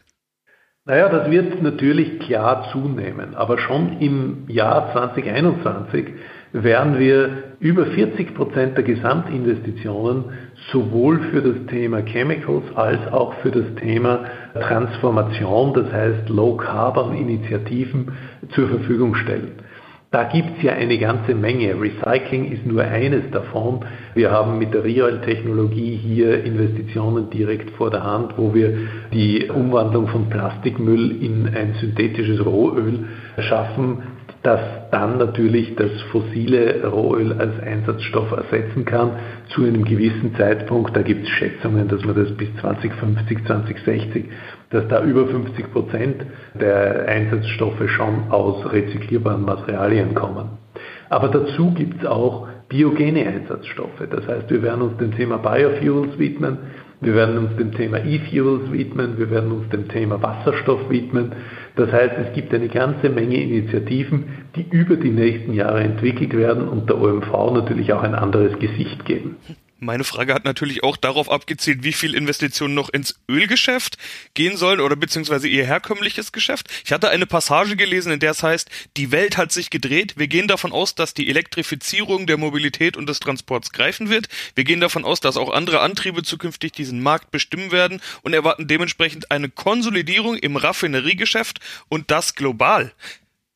Naja, 0.85 1.09
das 1.09 1.29
wird 1.29 1.61
natürlich 1.61 2.19
klar 2.21 2.69
zunehmen, 2.71 3.35
aber 3.35 3.59
schon 3.59 3.99
im 3.99 4.49
Jahr 4.49 4.91
2021 4.93 6.07
werden 6.53 6.97
wir 6.97 7.55
über 7.59 7.85
40 7.85 8.33
Prozent 8.33 8.75
der 8.75 8.83
Gesamtinvestitionen 8.83 10.25
sowohl 10.71 11.19
für 11.31 11.41
das 11.41 11.65
Thema 11.67 12.01
Chemicals 12.01 12.63
als 12.75 12.99
auch 13.11 13.33
für 13.35 13.51
das 13.51 13.65
Thema 13.79 14.25
Transformation, 14.53 15.73
das 15.73 15.91
heißt 15.91 16.29
Low 16.29 16.55
Carbon 16.57 17.15
Initiativen 17.15 18.11
zur 18.53 18.67
Verfügung 18.67 19.15
stellen. 19.15 19.53
Da 20.11 20.25
gibt 20.25 20.57
es 20.57 20.63
ja 20.63 20.73
eine 20.73 20.97
ganze 20.97 21.33
Menge. 21.33 21.73
Recycling 21.79 22.51
ist 22.51 22.65
nur 22.65 22.81
eines 22.81 23.31
davon. 23.31 23.85
Wir 24.13 24.29
haben 24.29 24.59
mit 24.59 24.73
der 24.73 24.83
Real-Technologie 24.83 25.95
hier 25.95 26.43
Investitionen 26.43 27.29
direkt 27.29 27.69
vor 27.77 27.89
der 27.91 28.03
Hand, 28.03 28.33
wo 28.35 28.53
wir 28.53 28.77
die 29.13 29.49
Umwandlung 29.49 30.09
von 30.09 30.29
Plastikmüll 30.29 31.23
in 31.23 31.55
ein 31.55 31.75
synthetisches 31.79 32.45
Rohöl 32.45 33.05
schaffen, 33.37 33.99
das 34.43 34.59
dann 34.89 35.19
natürlich 35.19 35.75
das 35.75 35.91
fossile 36.11 36.87
Rohöl 36.87 37.33
als 37.33 37.59
Einsatzstoff 37.61 38.31
ersetzen 38.31 38.85
kann 38.85 39.11
zu 39.49 39.63
einem 39.63 39.85
gewissen 39.85 40.35
Zeitpunkt. 40.35 40.95
Da 40.95 41.03
gibt 41.03 41.23
es 41.25 41.29
Schätzungen, 41.29 41.87
dass 41.87 42.03
man 42.03 42.15
das 42.15 42.31
bis 42.35 42.49
2050, 42.59 43.45
2060, 43.45 44.25
dass 44.71 44.87
da 44.87 45.03
über 45.03 45.27
50 45.27 45.71
Prozent 45.71 46.25
der 46.59 47.07
Einsatzstoffe 47.07 47.87
schon 47.89 48.31
aus 48.31 48.71
rezyklierbaren 48.71 49.43
Materialien 49.43 50.15
kommen. 50.15 50.57
Aber 51.09 51.27
dazu 51.27 51.71
gibt 51.71 52.01
es 52.01 52.07
auch 52.07 52.47
biogene 52.67 53.27
Einsatzstoffe. 53.27 54.01
Das 54.09 54.27
heißt, 54.27 54.49
wir 54.49 54.63
werden 54.63 54.81
uns 54.81 54.97
dem 54.97 55.15
Thema 55.15 55.37
Biofuels 55.37 56.17
widmen. 56.17 56.57
Wir 57.01 57.15
werden 57.15 57.37
uns 57.39 57.55
dem 57.57 57.71
Thema 57.73 57.97
E-Fuels 57.97 58.71
widmen, 58.71 59.17
wir 59.17 59.31
werden 59.31 59.51
uns 59.51 59.67
dem 59.69 59.87
Thema 59.87 60.21
Wasserstoff 60.21 60.87
widmen. 60.87 61.31
Das 61.75 61.91
heißt, 61.91 62.13
es 62.27 62.33
gibt 62.33 62.53
eine 62.53 62.67
ganze 62.67 63.09
Menge 63.09 63.41
Initiativen, 63.41 64.25
die 64.55 64.67
über 64.69 64.95
die 64.97 65.09
nächsten 65.09 65.53
Jahre 65.53 65.81
entwickelt 65.81 66.37
werden 66.37 66.69
und 66.69 66.87
der 66.87 67.01
OMV 67.01 67.53
natürlich 67.53 67.91
auch 67.91 68.03
ein 68.03 68.13
anderes 68.13 68.57
Gesicht 68.59 69.03
geben. 69.05 69.37
Meine 69.83 70.03
Frage 70.03 70.35
hat 70.35 70.45
natürlich 70.45 70.83
auch 70.83 70.95
darauf 70.95 71.27
abgezielt, 71.27 71.83
wie 71.83 71.91
viel 71.91 72.13
Investitionen 72.13 72.75
noch 72.75 72.89
ins 72.89 73.15
Ölgeschäft 73.27 73.97
gehen 74.35 74.55
sollen 74.55 74.79
oder 74.79 74.95
beziehungsweise 74.95 75.47
ihr 75.47 75.65
herkömmliches 75.65 76.31
Geschäft. 76.31 76.67
Ich 76.85 76.91
hatte 76.91 77.09
eine 77.09 77.25
Passage 77.25 77.75
gelesen, 77.75 78.11
in 78.11 78.19
der 78.19 78.29
es 78.29 78.43
heißt, 78.43 78.69
die 78.95 79.09
Welt 79.09 79.37
hat 79.37 79.51
sich 79.51 79.71
gedreht. 79.71 80.13
Wir 80.17 80.27
gehen 80.27 80.47
davon 80.47 80.71
aus, 80.71 80.93
dass 80.93 81.15
die 81.15 81.27
Elektrifizierung 81.27 82.27
der 82.27 82.37
Mobilität 82.37 82.95
und 82.95 83.09
des 83.09 83.19
Transports 83.19 83.71
greifen 83.71 84.11
wird. 84.11 84.29
Wir 84.53 84.65
gehen 84.65 84.81
davon 84.81 85.03
aus, 85.03 85.19
dass 85.19 85.35
auch 85.35 85.51
andere 85.51 85.79
Antriebe 85.79 86.21
zukünftig 86.21 86.73
diesen 86.73 87.01
Markt 87.01 87.31
bestimmen 87.31 87.71
werden 87.71 88.01
und 88.21 88.33
erwarten 88.33 88.67
dementsprechend 88.67 89.31
eine 89.31 89.49
Konsolidierung 89.49 90.37
im 90.37 90.57
Raffineriegeschäft 90.57 91.59
und 91.89 92.11
das 92.11 92.35
global. 92.35 92.93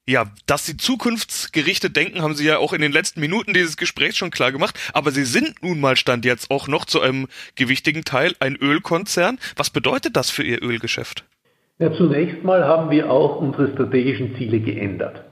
Ja, 0.07 0.25
dass 0.45 0.67
sie 0.67 0.77
zukunftsgerichtet 0.77 1.95
denken, 1.95 2.21
haben 2.21 2.35
sie 2.35 2.45
ja 2.45 2.59
auch 2.59 2.73
in 2.73 2.81
den 2.81 2.91
letzten 2.91 3.21
Minuten 3.21 3.53
dieses 3.53 3.75
Gesprächs 3.75 4.17
schon 4.17 4.29
klar 4.29 4.51
gemacht. 4.51 4.79
Aber 4.93 5.09
sie 5.09 5.25
sind 5.25 5.63
nun 5.63 5.79
mal 5.79 5.95
Stand 5.97 6.25
jetzt 6.25 6.51
auch 6.51 6.67
noch 6.67 6.85
zu 6.85 7.01
einem 7.01 7.27
gewichtigen 7.55 8.03
Teil 8.03 8.33
ein 8.39 8.55
Ölkonzern. 8.55 9.39
Was 9.55 9.71
bedeutet 9.71 10.15
das 10.15 10.29
für 10.29 10.43
ihr 10.43 10.61
Ölgeschäft? 10.61 11.23
Ja, 11.79 11.91
zunächst 11.91 12.43
mal 12.43 12.65
haben 12.65 12.91
wir 12.91 13.09
auch 13.09 13.37
unsere 13.41 13.73
strategischen 13.73 14.35
Ziele 14.37 14.59
geändert. 14.59 15.23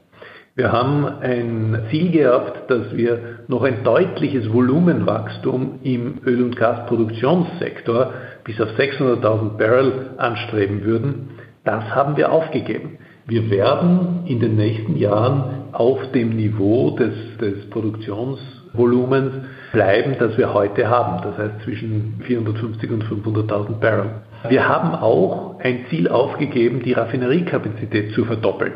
Wir 0.56 0.72
haben 0.72 1.06
ein 1.06 1.88
Ziel 1.92 2.12
gehabt, 2.12 2.70
dass 2.70 2.96
wir 2.96 3.46
noch 3.48 3.64
ein 3.64 3.84
deutliches 3.84 4.52
Volumenwachstum 4.52 5.80
im 5.84 6.20
Öl- 6.26 6.44
und 6.44 6.56
Gasproduktionssektor 6.56 8.14
bis 8.44 8.60
auf 8.60 8.70
600.000 8.70 9.58
Barrel 9.58 10.12
anstreben 10.18 10.84
würden. 10.84 11.30
Das 11.64 11.84
haben 11.86 12.18
wir 12.18 12.32
aufgegeben. 12.32 12.98
Wir 13.26 13.50
werden 13.50 14.24
in 14.26 14.42
den 14.42 14.56
nächsten 14.56 14.98
Jahren 14.98 15.70
auf 15.72 16.12
dem 16.12 16.36
Niveau 16.36 16.92
des, 16.92 17.14
des 17.40 17.70
Produktionsvolumens 17.70 19.34
bleiben, 19.72 20.16
das 20.20 20.38
wir 20.38 20.54
heute 20.54 20.90
haben. 20.90 21.22
Das 21.24 21.38
heißt 21.38 21.64
zwischen 21.64 22.22
450 22.26 22.92
und 22.92 23.04
500.000 23.06 23.80
Barrel. 23.80 24.10
Wir 24.50 24.68
haben 24.68 24.94
auch 24.94 25.60
ein 25.60 25.86
Ziel 25.90 26.10
aufgegeben, 26.10 26.82
die 26.84 26.92
Raffineriekapazität 26.92 28.14
zu 28.14 28.26
verdoppeln. 28.26 28.74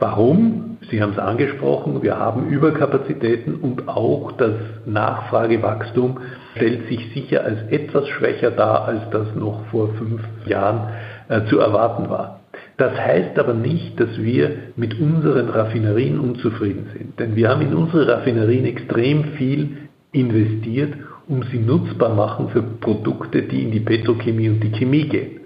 Warum? 0.00 0.78
Sie 0.90 1.00
haben 1.00 1.12
es 1.12 1.18
angesprochen, 1.18 2.02
wir 2.02 2.18
haben 2.18 2.48
Überkapazitäten 2.48 3.54
und 3.54 3.88
auch 3.88 4.32
das 4.32 4.54
Nachfragewachstum 4.86 6.18
stellt 6.56 6.88
sich 6.88 7.12
sicher 7.14 7.44
als 7.44 7.62
etwas 7.70 8.08
schwächer 8.08 8.50
dar, 8.50 8.86
als 8.86 9.08
das 9.10 9.34
noch 9.36 9.64
vor 9.70 9.88
fünf 9.94 10.20
Jahren 10.46 10.88
äh, 11.28 11.44
zu 11.46 11.58
erwarten 11.58 12.10
war. 12.10 12.40
Das 12.76 12.92
heißt 12.98 13.38
aber 13.38 13.54
nicht, 13.54 13.98
dass 14.00 14.20
wir 14.20 14.50
mit 14.76 14.98
unseren 15.00 15.48
Raffinerien 15.48 16.18
unzufrieden 16.18 16.86
sind, 16.96 17.20
denn 17.20 17.36
wir 17.36 17.48
haben 17.48 17.62
in 17.62 17.74
unsere 17.74 18.08
Raffinerien 18.08 18.64
extrem 18.64 19.24
viel 19.36 19.76
investiert, 20.10 20.94
um 21.28 21.42
sie 21.44 21.58
nutzbar 21.58 22.14
machen 22.14 22.48
für 22.48 22.62
Produkte, 22.62 23.42
die 23.42 23.62
in 23.62 23.70
die 23.70 23.80
Petrochemie 23.80 24.48
und 24.48 24.60
die 24.60 24.72
Chemie 24.72 25.08
gehen. 25.08 25.40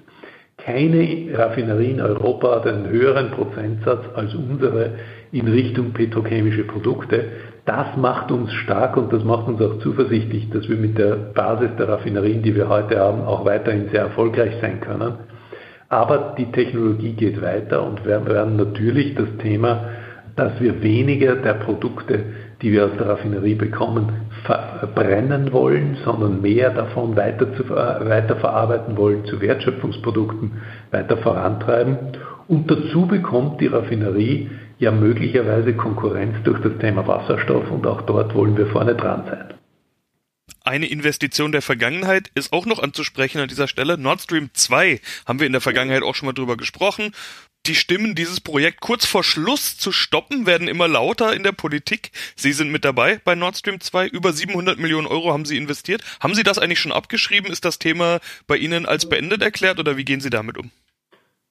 Keine 0.56 1.28
Raffinerie 1.35 1.92
in 1.92 2.00
Europa 2.00 2.56
hat 2.56 2.66
einen 2.66 2.88
höheren 2.88 3.30
Prozentsatz 3.30 4.04
als 4.14 4.35
unsere 4.35 4.97
in 5.30 5.47
Richtung 5.47 5.92
petrochemische 5.92 6.64
Produkte. 6.64 7.25
Das 7.64 7.97
macht 7.97 8.30
uns 8.32 8.52
stark 8.52 8.97
und 8.97 9.12
das 9.12 9.23
macht 9.23 9.47
uns 9.47 9.61
auch 9.61 9.78
zuversichtlich, 9.80 10.50
dass 10.50 10.68
wir 10.68 10.76
mit 10.76 10.99
der 10.99 11.14
Basis 11.35 11.70
der 11.78 11.88
Raffinerien, 11.88 12.42
die 12.42 12.54
wir 12.54 12.68
heute 12.68 12.99
haben, 12.99 13.23
auch 13.23 13.44
weiterhin 13.44 13.88
sehr 13.90 14.02
erfolgreich 14.02 14.54
sein 14.61 14.80
können. 14.80 15.14
Aber 15.88 16.35
die 16.37 16.50
Technologie 16.52 17.12
geht 17.12 17.40
weiter 17.40 17.83
und 17.83 18.04
wir 18.04 18.26
werden 18.26 18.57
natürlich 18.57 19.14
das 19.14 19.28
Thema, 19.42 19.88
dass 20.37 20.61
wir 20.61 20.83
weniger 20.83 21.37
der 21.37 21.54
Produkte, 21.54 22.21
die 22.62 22.73
wir 22.73 22.87
aus 22.87 22.92
der 22.99 23.09
Raffinerie 23.09 23.54
bekommen, 23.54 24.12
verbrennen 24.45 25.52
wollen, 25.52 25.97
sondern 26.04 26.42
mehr 26.42 26.71
davon 26.71 27.16
weiter 27.16 27.52
zu, 27.54 27.68
weiterverarbeiten 27.68 28.97
wollen 28.97 29.25
zu 29.25 29.40
Wertschöpfungsprodukten, 29.40 30.52
weiter 30.90 31.16
vorantreiben. 31.16 31.97
Und 32.47 32.71
dazu 32.71 33.07
bekommt 33.07 33.61
die 33.61 33.66
Raffinerie 33.66 34.50
ja 34.78 34.92
möglicherweise 34.92 35.73
Konkurrenz 35.75 36.37
durch 36.45 36.61
das 36.61 36.78
Thema 36.78 37.07
Wasserstoff 37.07 37.71
und 37.71 37.87
auch 37.87 38.02
dort 38.02 38.35
wollen 38.35 38.57
wir 38.57 38.66
vorne 38.66 38.95
dran 38.95 39.25
sein. 39.26 39.59
Eine 40.64 40.87
Investition 40.87 41.52
der 41.52 41.62
Vergangenheit 41.62 42.31
ist 42.35 42.52
auch 42.52 42.67
noch 42.67 42.78
anzusprechen 42.78 43.40
an 43.40 43.49
dieser 43.49 43.69
Stelle. 43.69 43.97
Nord 43.97 44.23
Stream 44.23 44.50
2 44.52 45.00
haben 45.26 45.40
wir 45.40 45.47
in 45.47 45.52
der 45.52 45.61
Vergangenheit 45.61 46.02
auch 46.02 46.14
schon 46.14 46.26
mal 46.26 46.33
drüber 46.33 46.57
gesprochen. 46.57 47.12
Die 47.67 47.75
Stimmen, 47.75 48.14
dieses 48.14 48.40
Projekt 48.40 48.81
kurz 48.81 49.05
vor 49.05 49.23
Schluss 49.23 49.76
zu 49.76 49.93
stoppen, 49.93 50.47
werden 50.47 50.69
immer 50.69 50.88
lauter 50.88 51.35
in 51.35 51.43
der 51.43 51.52
Politik. 51.52 52.12
Sie 52.35 52.52
sind 52.52 52.71
mit 52.71 52.85
dabei 52.85 53.21
bei 53.25 53.35
Nord 53.35 53.59
Stream 53.59 53.81
2. 53.81 54.09
Über 54.09 54.33
700 54.33 54.78
Millionen 54.78 55.07
Euro 55.07 55.33
haben 55.33 55.45
Sie 55.45 55.57
investiert. 55.57 56.02
Haben 56.21 56.35
Sie 56.35 56.45
das 56.45 56.59
eigentlich 56.59 56.81
schon 56.81 56.93
abgeschrieben? 56.93 57.52
Ist 57.52 57.64
das 57.64 57.78
Thema 57.78 58.21
bei 58.47 58.57
Ihnen 58.57 58.87
als 58.87 59.09
beendet 59.09 59.43
erklärt 59.43 59.78
oder 59.78 59.97
wie 59.97 60.05
gehen 60.05 60.21
Sie 60.21 60.31
damit 60.31 60.57
um? 60.57 60.71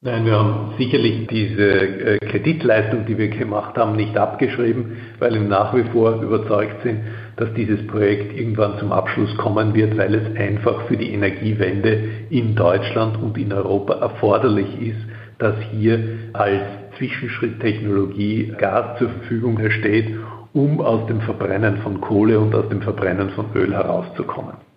Nein, 0.00 0.26
wir 0.26 0.38
haben 0.38 0.74
sicherlich 0.78 1.26
diese 1.26 1.70
äh, 1.72 2.18
Kreditleistung, 2.18 3.04
die 3.06 3.18
wir 3.18 3.26
gemacht 3.30 3.76
haben, 3.76 3.96
nicht 3.96 4.16
abgeschrieben, 4.16 4.96
weil 5.18 5.34
wir 5.34 5.40
nach 5.40 5.74
wie 5.74 5.82
vor 5.90 6.22
überzeugt 6.22 6.84
sind, 6.84 7.00
dass 7.34 7.52
dieses 7.54 7.84
Projekt 7.88 8.32
irgendwann 8.32 8.78
zum 8.78 8.92
Abschluss 8.92 9.36
kommen 9.38 9.74
wird, 9.74 9.98
weil 9.98 10.14
es 10.14 10.36
einfach 10.36 10.82
für 10.82 10.96
die 10.96 11.12
Energiewende 11.12 12.00
in 12.30 12.54
Deutschland 12.54 13.20
und 13.20 13.36
in 13.36 13.52
Europa 13.52 13.94
erforderlich 13.94 14.68
ist, 14.80 15.00
dass 15.38 15.56
hier 15.72 15.98
als 16.32 16.62
Zwischenschritttechnologie 16.96 18.52
Gas 18.56 19.00
zur 19.00 19.08
Verfügung 19.08 19.58
steht, 19.68 20.14
um 20.52 20.80
aus 20.80 21.08
dem 21.08 21.22
Verbrennen 21.22 21.78
von 21.78 22.00
Kohle 22.00 22.38
und 22.38 22.54
aus 22.54 22.68
dem 22.68 22.82
Verbrennen 22.82 23.30
von 23.30 23.46
Öl 23.56 23.74
herauszukommen. 23.74 24.67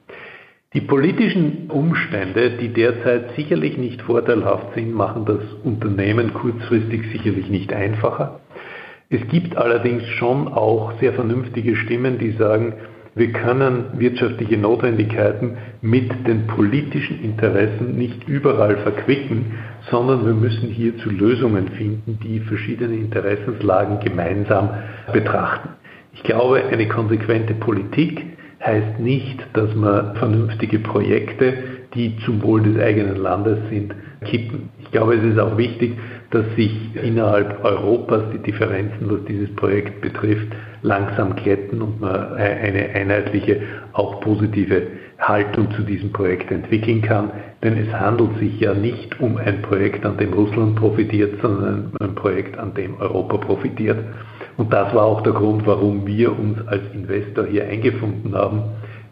Die 0.74 0.80
politischen 0.80 1.70
Umstände, 1.70 2.52
die 2.52 2.70
derzeit 2.70 3.36
sicherlich 3.36 3.78
nicht 3.78 4.02
vorteilhaft 4.04 4.74
sind, 4.74 4.94
machen 4.94 5.26
das 5.26 5.42
Unternehmen 5.66 6.34
kurzfristig 6.34 7.12
sicherlich 7.12 7.50
nicht 7.50 7.74
einfacher. 7.74 8.40
Es 9.10 9.20
gibt 9.28 9.58
allerdings 9.58 10.08
schon 10.08 10.48
auch 10.48 10.94
sehr 11.02 11.12
vernünftige 11.12 11.76
Stimmen, 11.76 12.20
die 12.20 12.32
sagen, 12.32 12.76
wir 13.16 13.34
können 13.34 14.00
wirtschaftliche 14.00 14.56
Notwendigkeiten 14.56 15.58
mit 15.82 16.10
den 16.26 16.48
politischen 16.48 17.22
Interessen 17.22 17.98
nicht 17.98 18.26
überall 18.30 18.78
verquicken, 18.78 19.58
sondern 19.90 20.26
wir 20.26 20.34
müssen 20.34 20.70
hier 20.70 20.98
zu 21.00 21.10
Lösungen 21.10 21.68
finden, 21.68 22.18
die 22.24 22.40
verschiedene 22.40 22.96
Interessenslagen 22.96 24.00
gemeinsam 24.00 24.70
betrachten. 25.12 25.68
Ich 26.14 26.24
glaube, 26.24 26.64
eine 26.64 26.88
konsequente 26.88 27.56
Politik 27.56 28.38
heißt 28.64 29.00
nicht, 29.00 29.40
dass 29.54 29.74
man 29.76 30.16
vernünftige 30.16 30.80
Projekte, 30.80 31.54
die 31.94 32.18
zum 32.26 32.42
Wohl 32.44 32.62
des 32.62 32.80
eigenen 32.80 33.18
Landes 33.18 33.58
sind, 33.70 33.94
kippen. 34.24 34.70
Ich 34.80 34.92
glaube, 34.92 35.16
es 35.16 35.24
ist 35.24 35.40
auch 35.40 35.58
wichtig, 35.58 35.98
dass 36.32 36.46
sich 36.56 36.72
innerhalb 37.02 37.64
Europas 37.64 38.24
die 38.34 38.40
Differenzen, 38.40 39.10
was 39.10 39.26
dieses 39.28 39.54
Projekt 39.56 40.02
betrifft, 40.02 40.48
langsam 40.84 41.36
glätten 41.36 41.82
und 41.82 42.00
man 42.00 42.34
eine 42.34 42.90
einheitliche, 42.94 43.62
auch 43.94 44.22
positive 44.22 44.84
Haltung 45.20 45.72
zu 45.72 45.84
diesem 45.84 46.12
Projekt 46.12 46.52
entwickeln 46.52 47.02
kann. 47.02 47.32
Denn 47.64 47.78
es 47.78 47.92
handelt 47.94 48.38
sich 48.40 48.60
ja 48.60 48.74
nicht 48.74 49.20
um 49.20 49.38
ein 49.38 49.62
Projekt, 49.62 50.06
an 50.06 50.18
dem 50.18 50.34
Russland 50.34 50.76
profitiert, 50.76 51.42
sondern 51.42 51.92
ein 52.00 52.16
Projekt, 52.16 52.58
an 52.58 52.74
dem 52.74 53.00
Europa 53.00 53.38
profitiert. 53.38 54.00
Und 54.58 54.72
das 54.74 54.94
war 54.94 55.06
auch 55.06 55.22
der 55.22 55.34
Grund, 55.34 55.66
warum 55.66 56.06
wir 56.06 56.38
uns 56.38 56.68
als 56.68 56.82
Investor 56.94 57.46
hier 57.46 57.68
eingefunden 57.68 58.36
haben, 58.36 58.64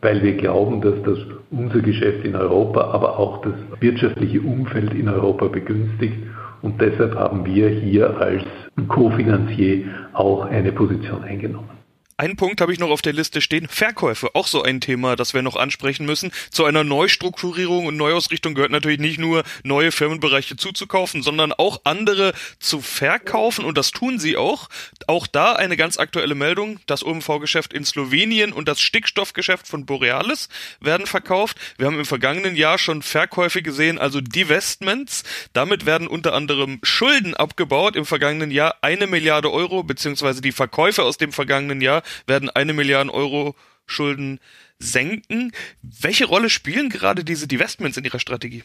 weil 0.01 0.21
wir 0.23 0.37
glauben, 0.37 0.81
dass 0.81 1.01
das 1.03 1.17
unser 1.51 1.79
Geschäft 1.79 2.25
in 2.25 2.35
Europa, 2.35 2.81
aber 2.91 3.17
auch 3.17 3.41
das 3.41 3.53
wirtschaftliche 3.79 4.41
Umfeld 4.41 4.93
in 4.93 5.09
Europa 5.09 5.47
begünstigt 5.47 6.17
Und 6.61 6.81
deshalb 6.81 7.15
haben 7.15 7.45
wir 7.45 7.69
hier 7.69 8.19
als 8.19 8.43
Co-Finanzier 8.87 9.85
auch 10.13 10.45
eine 10.45 10.71
Position 10.71 11.23
eingenommen. 11.23 11.78
Einen 12.19 12.35
Punkt 12.35 12.59
habe 12.59 12.73
ich 12.73 12.79
noch 12.79 12.89
auf 12.89 13.01
der 13.01 13.13
Liste 13.13 13.39
stehen. 13.39 13.69
Verkäufe, 13.69 14.35
auch 14.35 14.45
so 14.45 14.61
ein 14.61 14.81
Thema, 14.81 15.15
das 15.15 15.33
wir 15.33 15.41
noch 15.41 15.55
ansprechen 15.55 16.05
müssen. 16.05 16.33
Zu 16.51 16.65
einer 16.65 16.83
Neustrukturierung 16.83 17.85
und 17.85 17.95
Neuausrichtung 17.95 18.55
gehört 18.55 18.71
natürlich 18.71 18.99
nicht 18.99 19.19
nur 19.19 19.45
neue 19.63 19.93
Firmenbereiche 19.93 20.57
zuzukaufen, 20.57 21.23
sondern 21.23 21.53
auch 21.53 21.79
andere 21.85 22.33
zu 22.59 22.81
verkaufen 22.81 23.63
und 23.63 23.77
das 23.77 23.91
tun 23.91 24.19
sie 24.19 24.35
auch. 24.35 24.67
Auch 25.07 25.27
da 25.27 25.53
eine 25.53 25.77
ganz 25.77 25.97
aktuelle 25.97 26.35
Meldung. 26.35 26.81
Das 26.87 27.05
OMV-Geschäft 27.05 27.71
in 27.71 27.85
Slowenien 27.85 28.51
und 28.51 28.67
das 28.67 28.81
Stickstoffgeschäft 28.81 29.65
von 29.65 29.85
Borealis 29.85 30.49
werden 30.81 31.07
verkauft. 31.07 31.55
Wir 31.77 31.85
haben 31.85 31.99
im 31.99 32.05
vergangenen 32.05 32.57
Jahr 32.57 32.79
schon 32.79 33.01
Verkäufe 33.01 33.61
gesehen, 33.61 33.97
also 33.97 34.19
Divestments. 34.19 35.23
Damit 35.53 35.85
werden 35.85 36.09
unter 36.09 36.33
anderem 36.33 36.81
Schulden 36.83 37.33
abgebaut. 37.33 37.95
Im 37.95 38.03
vergangenen 38.03 38.51
Jahr 38.51 38.75
eine 38.81 39.07
Milliarde 39.07 39.53
Euro, 39.53 39.83
beziehungsweise 39.83 40.41
die 40.41 40.51
Verkäufe 40.51 41.03
aus 41.03 41.15
dem 41.15 41.31
vergangenen 41.31 41.79
Jahr 41.79 42.03
werden 42.27 42.49
eine 42.49 42.73
Milliarde 42.73 43.13
Euro 43.13 43.55
Schulden 43.85 44.39
senken. 44.77 45.51
Welche 45.81 46.25
Rolle 46.25 46.49
spielen 46.49 46.89
gerade 46.89 47.23
diese 47.23 47.47
Divestments 47.47 47.97
in 47.97 48.05
Ihrer 48.05 48.19
Strategie? 48.19 48.63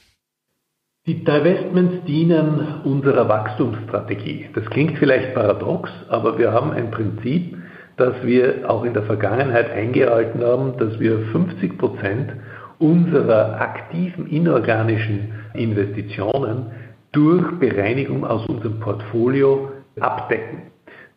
Die 1.06 1.22
Divestments 1.22 2.06
dienen 2.06 2.80
unserer 2.84 3.28
Wachstumsstrategie. 3.28 4.48
Das 4.54 4.64
klingt 4.66 4.98
vielleicht 4.98 5.34
paradox, 5.34 5.90
aber 6.08 6.38
wir 6.38 6.52
haben 6.52 6.70
ein 6.70 6.90
Prinzip, 6.90 7.58
das 7.96 8.14
wir 8.22 8.68
auch 8.70 8.84
in 8.84 8.94
der 8.94 9.02
Vergangenheit 9.02 9.70
eingehalten 9.70 10.42
haben, 10.42 10.78
dass 10.78 10.98
wir 10.98 11.18
50 11.32 11.76
Prozent 11.76 12.32
unserer 12.78 13.60
aktiven 13.60 14.28
inorganischen 14.28 15.32
Investitionen 15.54 16.72
durch 17.12 17.58
Bereinigung 17.58 18.24
aus 18.24 18.46
unserem 18.46 18.80
Portfolio 18.80 19.72
abdecken. 20.00 20.73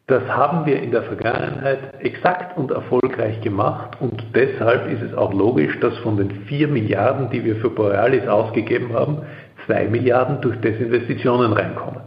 Das 0.10 0.24
haben 0.30 0.66
wir 0.66 0.82
in 0.82 0.92
der 0.92 1.04
Vergangenheit 1.04 1.80
exakt 2.00 2.58
und 2.58 2.72
erfolgreich 2.72 3.42
gemacht 3.42 3.98
und 4.00 4.24
deshalb 4.34 4.90
ist 4.90 5.02
es 5.02 5.14
auch 5.14 5.34
logisch, 5.34 5.78
dass 5.82 5.98
von 5.98 6.16
den 6.16 6.32
4 6.46 6.70
Milliarden, 6.70 7.30
die 7.30 7.44
wir 7.44 7.58
für 7.58 7.70
Borealis 7.70 8.26
ausgegeben 8.26 8.94
haben, 8.94 9.24
2 9.66 9.90
Milliarden 9.90 10.40
durch 10.40 10.62
Desinvestitionen 10.62 11.52
reinkommen. 11.52 12.04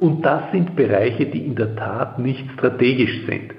Und 0.00 0.26
das 0.26 0.42
sind 0.50 0.74
Bereiche, 0.74 1.26
die 1.26 1.46
in 1.46 1.54
der 1.54 1.76
Tat 1.76 2.18
nicht 2.18 2.50
strategisch 2.54 3.24
sind. 3.26 3.54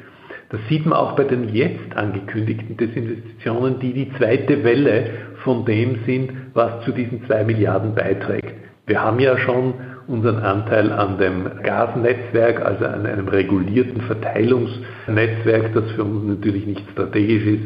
Das 0.50 0.60
sieht 0.68 0.86
man 0.86 1.00
auch 1.00 1.16
bei 1.16 1.24
den 1.24 1.48
jetzt 1.56 1.96
angekündigten 1.96 2.76
Desinvestitionen, 2.76 3.80
die 3.80 3.94
die 3.94 4.12
zweite 4.18 4.66
Welle 4.66 5.12
von 5.46 5.64
dem 5.64 6.04
sind, 6.06 6.34
was 6.54 6.84
zu 6.84 6.92
diesen 6.92 7.26
2 7.26 7.46
Milliarden 7.46 7.96
beiträgt. 7.96 8.54
Wir 8.86 9.02
haben 9.02 9.22
ja 9.22 9.38
schon 9.38 9.76
unseren 10.08 10.38
Anteil 10.38 10.92
an 10.92 11.18
dem 11.18 11.46
Gasnetzwerk, 11.64 12.66
also 12.66 12.86
an 12.86 13.06
einem 13.06 13.28
regulierten 13.28 14.02
Verteilungsnetzwerk, 14.02 15.74
das 15.74 15.92
für 15.92 16.04
uns 16.04 16.26
natürlich 16.26 16.66
nicht 16.66 16.90
strategisch 16.92 17.46
ist, 17.46 17.64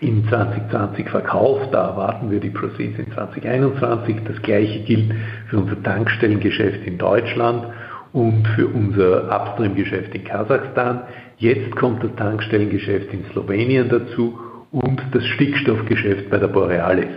in 0.00 0.26
2020 0.28 1.08
verkauft. 1.10 1.68
Da 1.72 1.88
erwarten 1.88 2.30
wir 2.30 2.40
die 2.40 2.50
Proceeds 2.50 2.98
in 2.98 3.12
2021. 3.12 4.16
Das 4.26 4.40
gleiche 4.42 4.80
gilt 4.80 5.12
für 5.48 5.58
unser 5.58 5.82
Tankstellengeschäft 5.82 6.86
in 6.86 6.96
Deutschland 6.96 7.66
und 8.12 8.46
für 8.48 8.66
unser 8.66 9.24
Upstream-Geschäft 9.30 10.14
in 10.14 10.24
Kasachstan. 10.24 11.02
Jetzt 11.38 11.74
kommt 11.76 12.02
das 12.02 12.14
Tankstellengeschäft 12.16 13.12
in 13.12 13.24
Slowenien 13.32 13.88
dazu 13.88 14.38
und 14.72 15.02
das 15.12 15.24
Stickstoffgeschäft 15.26 16.30
bei 16.30 16.38
der 16.38 16.48
Borealis. 16.48 17.08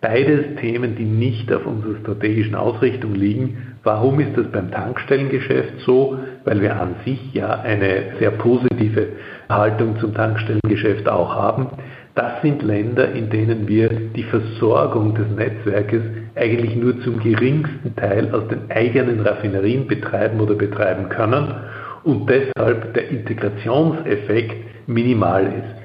Beides 0.00 0.56
Themen, 0.60 0.94
die 0.94 1.04
nicht 1.04 1.52
auf 1.52 1.66
unserer 1.66 1.98
strategischen 2.00 2.54
Ausrichtung 2.54 3.14
liegen. 3.14 3.75
Warum 3.86 4.18
ist 4.18 4.36
das 4.36 4.48
beim 4.50 4.72
Tankstellengeschäft 4.72 5.82
so? 5.86 6.18
Weil 6.44 6.60
wir 6.60 6.74
an 6.74 6.96
sich 7.04 7.32
ja 7.32 7.60
eine 7.60 8.16
sehr 8.18 8.32
positive 8.32 9.10
Haltung 9.48 9.96
zum 10.00 10.12
Tankstellengeschäft 10.12 11.08
auch 11.08 11.32
haben. 11.32 11.68
Das 12.16 12.42
sind 12.42 12.64
Länder, 12.64 13.12
in 13.12 13.30
denen 13.30 13.68
wir 13.68 13.88
die 13.88 14.24
Versorgung 14.24 15.14
des 15.14 15.28
Netzwerkes 15.36 16.02
eigentlich 16.34 16.74
nur 16.74 17.00
zum 17.02 17.20
geringsten 17.20 17.94
Teil 17.94 18.34
aus 18.34 18.48
den 18.48 18.68
eigenen 18.70 19.20
Raffinerien 19.20 19.86
betreiben 19.86 20.40
oder 20.40 20.56
betreiben 20.56 21.08
können 21.08 21.54
und 22.02 22.28
deshalb 22.28 22.92
der 22.92 23.08
Integrationseffekt 23.08 24.88
minimal 24.88 25.44
ist. 25.44 25.76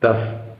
Das 0.00 0.16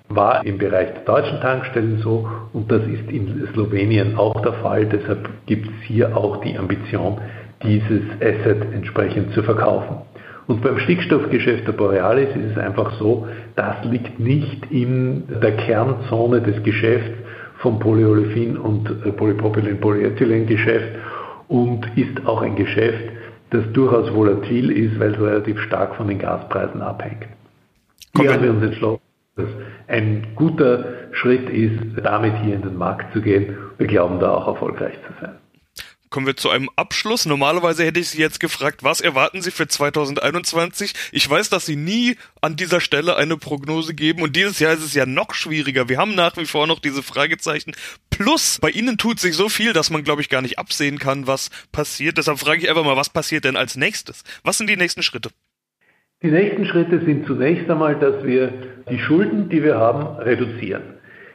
war 0.08 0.44
im 0.44 0.58
Bereich 0.58 0.88
der 0.94 1.02
deutschen 1.02 1.40
Tankstellen 1.40 1.98
so 2.02 2.28
und 2.52 2.70
das 2.70 2.82
ist 2.82 3.10
in 3.10 3.48
Slowenien 3.52 4.16
auch 4.16 4.40
der 4.42 4.54
Fall. 4.54 4.86
Deshalb 4.86 5.28
gibt 5.46 5.66
es 5.66 5.86
hier 5.86 6.16
auch 6.16 6.40
die 6.40 6.56
Ambition, 6.56 7.18
dieses 7.62 8.02
Asset 8.20 8.72
entsprechend 8.72 9.32
zu 9.34 9.42
verkaufen. 9.42 9.98
Und 10.46 10.62
beim 10.62 10.78
Stickstoffgeschäft 10.78 11.66
der 11.66 11.72
Borealis 11.72 12.28
ist 12.34 12.52
es 12.52 12.58
einfach 12.58 12.98
so, 12.98 13.28
das 13.54 13.76
liegt 13.84 14.18
nicht 14.18 14.70
in 14.70 15.24
der 15.42 15.56
Kernzone 15.56 16.40
des 16.40 16.62
Geschäfts 16.62 17.18
vom 17.58 17.78
Polyolefin 17.78 18.56
und 18.56 18.86
Polypropylen-Polyethylen-Geschäft 19.16 20.88
und 21.48 21.86
ist 21.96 22.24
auch 22.26 22.40
ein 22.40 22.56
Geschäft, 22.56 23.10
das 23.50 23.64
durchaus 23.72 24.12
volatil 24.14 24.70
ist, 24.70 24.98
weil 24.98 25.14
es 25.14 25.20
relativ 25.20 25.60
stark 25.62 25.96
von 25.96 26.08
den 26.08 26.18
Gaspreisen 26.18 26.80
abhängt. 26.80 27.26
Hier 28.16 28.32
haben 28.32 28.42
wir 28.42 28.50
uns 28.50 28.62
entschlossen, 28.62 29.02
ein 29.86 30.28
guter 30.34 30.84
Schritt 31.12 31.48
ist, 31.50 31.78
damit 32.02 32.34
hier 32.42 32.54
in 32.54 32.62
den 32.62 32.76
Markt 32.76 33.12
zu 33.12 33.20
gehen. 33.20 33.56
Wir 33.78 33.86
glauben 33.86 34.20
da 34.20 34.34
auch 34.34 34.46
erfolgreich 34.46 34.94
zu 35.06 35.12
sein. 35.20 35.38
Kommen 36.10 36.26
wir 36.26 36.36
zu 36.36 36.48
einem 36.48 36.70
Abschluss. 36.74 37.26
Normalerweise 37.26 37.84
hätte 37.84 38.00
ich 38.00 38.08
Sie 38.08 38.20
jetzt 38.20 38.40
gefragt, 38.40 38.82
was 38.82 39.00
erwarten 39.00 39.42
Sie 39.42 39.50
für 39.50 39.68
2021? 39.68 40.94
Ich 41.12 41.28
weiß, 41.28 41.50
dass 41.50 41.66
Sie 41.66 41.76
nie 41.76 42.16
an 42.40 42.56
dieser 42.56 42.80
Stelle 42.80 43.16
eine 43.16 43.36
Prognose 43.36 43.92
geben 43.92 44.22
und 44.22 44.34
dieses 44.34 44.58
Jahr 44.58 44.72
ist 44.72 44.82
es 44.82 44.94
ja 44.94 45.04
noch 45.04 45.34
schwieriger. 45.34 45.88
Wir 45.88 45.98
haben 45.98 46.14
nach 46.14 46.36
wie 46.38 46.46
vor 46.46 46.66
noch 46.66 46.80
diese 46.80 47.02
Fragezeichen. 47.02 47.72
Plus, 48.08 48.58
bei 48.60 48.70
Ihnen 48.70 48.96
tut 48.96 49.20
sich 49.20 49.36
so 49.36 49.50
viel, 49.50 49.74
dass 49.74 49.90
man, 49.90 50.02
glaube 50.02 50.22
ich, 50.22 50.30
gar 50.30 50.40
nicht 50.40 50.58
absehen 50.58 50.98
kann, 50.98 51.26
was 51.26 51.50
passiert. 51.72 52.16
Deshalb 52.16 52.38
frage 52.38 52.62
ich 52.62 52.70
einfach 52.70 52.84
mal, 52.84 52.96
was 52.96 53.10
passiert 53.10 53.44
denn 53.44 53.56
als 53.56 53.76
nächstes? 53.76 54.24
Was 54.44 54.56
sind 54.56 54.70
die 54.70 54.76
nächsten 54.76 55.02
Schritte? 55.02 55.30
Die 56.20 56.32
nächsten 56.32 56.64
Schritte 56.64 56.98
sind 57.04 57.26
zunächst 57.28 57.70
einmal, 57.70 57.94
dass 57.94 58.24
wir 58.24 58.50
die 58.90 58.98
Schulden, 58.98 59.48
die 59.50 59.62
wir 59.62 59.76
haben, 59.76 60.18
reduzieren. 60.18 60.82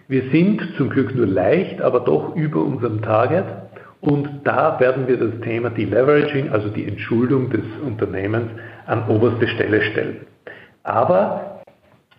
Wir 0.10 0.24
sind 0.30 0.62
zum 0.76 0.90
Glück 0.90 1.16
nur 1.16 1.26
leicht, 1.26 1.80
aber 1.82 2.02
doch 2.02 2.36
über 2.36 2.62
unserem 2.62 3.02
Target. 3.02 3.46
Und 4.02 4.42
da 4.44 4.78
werden 4.82 5.08
wir 5.08 5.16
das 5.16 5.40
Thema 5.40 5.70
Deleveraging, 5.70 6.50
also 6.50 6.68
die 6.68 6.86
Entschuldung 6.86 7.50
des 7.50 7.64
Unternehmens, 7.82 8.50
an 8.86 9.08
oberste 9.08 9.48
Stelle 9.48 9.82
stellen. 9.84 10.18
Aber 10.84 11.62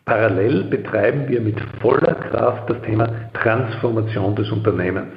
parallel 0.06 0.64
betreiben 0.64 1.28
wir 1.28 1.42
mit 1.42 1.60
voller 1.82 2.14
Kraft 2.14 2.70
das 2.70 2.80
Thema 2.80 3.10
Transformation 3.34 4.34
des 4.36 4.50
Unternehmens. 4.50 5.12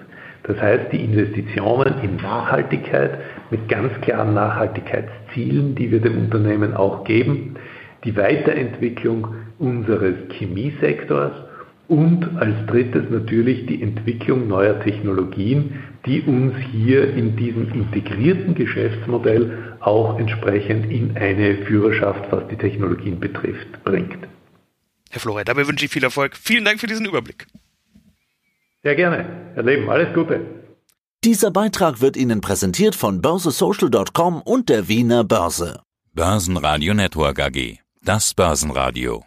Das 0.48 0.62
heißt, 0.62 0.94
die 0.94 1.04
Investitionen 1.04 1.96
in 2.02 2.16
Nachhaltigkeit 2.16 3.20
mit 3.52 3.68
ganz 3.68 3.92
klaren 4.02 4.34
Nachhaltigkeitszielen, 4.34 5.76
die 5.76 5.92
wir 5.92 6.00
dem 6.00 6.18
Unternehmen 6.18 6.74
auch 6.74 7.04
geben, 7.04 7.56
die 8.06 8.16
Weiterentwicklung 8.16 9.36
unseres 9.60 10.16
Chemiesektors 10.32 11.34
und 11.90 12.38
als 12.38 12.56
drittes 12.68 13.10
natürlich 13.10 13.66
die 13.66 13.82
Entwicklung 13.82 14.48
neuer 14.48 14.80
Technologien, 14.82 15.84
die 16.06 16.22
uns 16.22 16.54
hier 16.72 17.14
in 17.14 17.36
diesem 17.36 17.74
integrierten 17.74 18.56
Geschäftsmodell 18.56 19.76
auch 19.80 20.20
entsprechend 20.20 20.92
in 20.92 21.16
eine 21.18 21.56
Führerschaft, 21.66 22.32
was 22.32 22.48
die 22.48 22.58
Technologien 22.58 23.20
betrifft, 23.20 23.84
bringt. 23.84 24.18
Herr 25.10 25.22
Florey, 25.22 25.46
dabei 25.46 25.68
wünsche 25.68 25.86
ich 25.86 25.92
viel 25.92 26.04
Erfolg. 26.04 26.36
Vielen 26.36 26.66
Dank 26.66 26.80
für 26.80 26.88
diesen 26.88 27.06
Überblick. 27.06 27.48
Sehr 28.88 28.96
gerne. 28.96 29.26
Herr 29.54 29.64
Leben, 29.64 29.90
alles 29.90 30.14
Gute. 30.14 30.40
Dieser 31.26 31.52
Beitrag 31.52 32.00
wird 32.00 32.16
Ihnen 32.16 32.40
präsentiert 32.40 32.96
von 32.96 33.22
börsesocial.com 33.22 34.42
und 34.42 34.70
der 34.70 34.88
Wiener 34.88 35.26
Börse. 35.26 35.82
Börsenradio 36.14 36.94
Network 36.94 37.38
AG. 37.42 37.80
Das 38.02 38.34
Börsenradio. 38.34 39.26